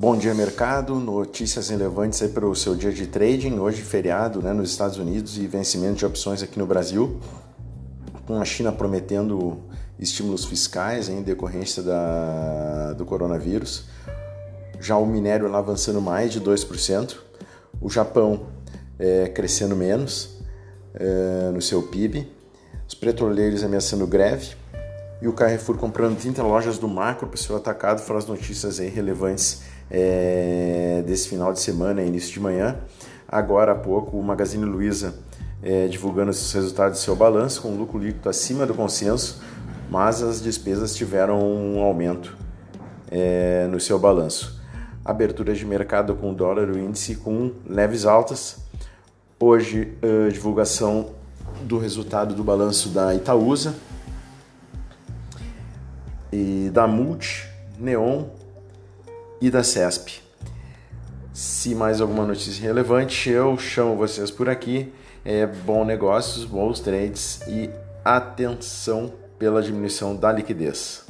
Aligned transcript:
Bom 0.00 0.16
dia, 0.16 0.32
mercado. 0.32 0.94
Notícias 0.94 1.68
relevantes 1.68 2.22
aí 2.22 2.30
para 2.30 2.46
o 2.46 2.56
seu 2.56 2.74
dia 2.74 2.90
de 2.90 3.06
trading. 3.06 3.58
Hoje, 3.58 3.82
feriado 3.82 4.40
né, 4.40 4.50
nos 4.50 4.70
Estados 4.70 4.96
Unidos 4.96 5.36
e 5.36 5.46
vencimento 5.46 5.96
de 5.96 6.06
opções 6.06 6.42
aqui 6.42 6.58
no 6.58 6.66
Brasil, 6.66 7.20
com 8.26 8.40
a 8.40 8.44
China 8.46 8.72
prometendo 8.72 9.60
estímulos 9.98 10.46
fiscais 10.46 11.10
em 11.10 11.20
decorrência 11.20 11.82
da, 11.82 12.94
do 12.94 13.04
coronavírus. 13.04 13.88
Já 14.80 14.96
o 14.96 15.04
minério 15.04 15.46
lá 15.50 15.58
avançando 15.58 16.00
mais 16.00 16.32
de 16.32 16.40
2%. 16.40 17.18
O 17.78 17.90
Japão 17.90 18.46
é, 18.98 19.28
crescendo 19.28 19.76
menos 19.76 20.38
é, 20.94 21.50
no 21.52 21.60
seu 21.60 21.82
PIB. 21.82 22.26
Os 22.88 22.94
petroleiros 22.94 23.62
ameaçando 23.62 24.06
greve. 24.06 24.56
E 25.20 25.28
o 25.28 25.34
Carrefour 25.34 25.76
comprando 25.76 26.18
30 26.18 26.42
lojas 26.42 26.78
do 26.78 26.88
macro 26.88 27.26
para 27.26 27.34
o 27.34 27.38
seu 27.38 27.54
atacado. 27.54 28.00
Foram 28.00 28.18
as 28.18 28.24
notícias 28.24 28.80
aí 28.80 28.88
relevantes 28.88 29.60
é, 29.90 31.02
desse 31.06 31.28
final 31.28 31.52
de 31.52 31.60
semana, 31.60 32.02
início 32.02 32.32
de 32.32 32.40
manhã. 32.40 32.76
Agora 33.28 33.72
há 33.72 33.74
pouco, 33.74 34.16
o 34.16 34.22
Magazine 34.22 34.64
Luiza 34.64 35.14
é, 35.62 35.86
divulgando 35.88 36.30
os 36.30 36.52
resultados 36.52 36.98
do 36.98 37.02
seu 37.02 37.16
balanço, 37.16 37.62
com 37.62 37.74
lucro 37.76 37.98
líquido 37.98 38.28
acima 38.28 38.66
do 38.66 38.74
consenso, 38.74 39.42
mas 39.90 40.22
as 40.22 40.40
despesas 40.40 40.94
tiveram 40.94 41.40
um 41.40 41.80
aumento 41.80 42.36
é, 43.10 43.66
no 43.70 43.80
seu 43.80 43.98
balanço. 43.98 44.60
Abertura 45.04 45.54
de 45.54 45.64
mercado 45.66 46.14
com 46.14 46.32
dólar 46.32 46.68
o 46.68 46.78
índice 46.78 47.16
com 47.16 47.52
leves 47.66 48.04
altas. 48.04 48.58
Hoje, 49.38 49.96
uh, 50.02 50.30
divulgação 50.30 51.12
do 51.62 51.78
resultado 51.78 52.34
do 52.34 52.44
balanço 52.44 52.90
da 52.90 53.14
Itaúsa 53.14 53.74
e 56.30 56.70
da 56.72 56.86
Multi, 56.86 57.48
Neon 57.78 58.26
e 59.40 59.50
da 59.50 59.62
CESP. 59.62 60.20
Se 61.32 61.74
mais 61.74 62.00
alguma 62.00 62.26
notícia 62.26 62.62
relevante, 62.62 63.30
eu 63.30 63.56
chamo 63.56 63.96
vocês 63.96 64.30
por 64.30 64.48
aqui. 64.48 64.92
É 65.24 65.46
bom 65.46 65.84
negócios, 65.84 66.44
bons 66.44 66.80
trades 66.80 67.40
e 67.46 67.70
atenção 68.04 69.12
pela 69.38 69.62
diminuição 69.62 70.14
da 70.16 70.32
liquidez. 70.32 71.04